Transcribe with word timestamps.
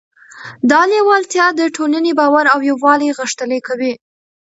دا 0.71 0.81
لیوالتیا 0.91 1.47
د 1.59 1.61
ټولنې 1.75 2.11
باور 2.19 2.45
او 2.53 2.59
یووالی 2.69 3.15
غښتلی 3.17 3.59
کوي. 3.67 3.93